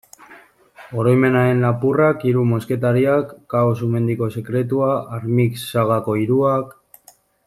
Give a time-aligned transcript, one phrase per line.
[1.01, 4.89] Oroimenaren lapurrak, Hiru mosketariak, Kao-Sumendiko sekretua,
[5.19, 6.75] Armix sagako hiruak...